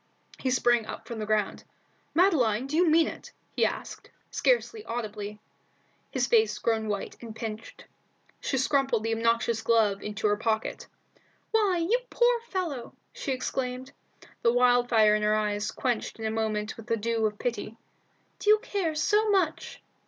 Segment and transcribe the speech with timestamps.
[0.39, 1.63] He sprang up from the ground.
[2.15, 5.39] "Madeline, do you mean it?" he asked, scarcely audibly,
[6.09, 7.85] his face grown white and pinched.
[8.39, 10.87] She crumpled the obnoxious glove into her pocket.
[11.51, 13.91] "Why, you poor fellow!" she exclaimed,
[14.41, 17.77] the wildfire in her eyes quenched in a moment with the dew of pity.
[18.39, 19.83] "Do you care so much?"